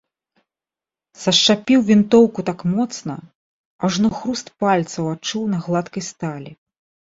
Сашчапіў 1.23 1.83
вінтоўку 1.89 2.39
так 2.49 2.59
моцна, 2.73 3.13
ажно 3.89 4.13
хруст 4.23 4.47
пальцаў 4.67 5.03
адчуў 5.13 5.43
на 5.55 5.63
гладкай 5.69 6.03
сталі. 6.11 6.51